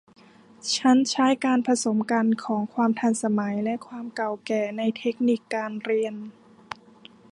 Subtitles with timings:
[0.77, 6.13] ฉันใช้การผสมกันของความทันสมัยและความเก่าแก่ในเทคนิคการเรียน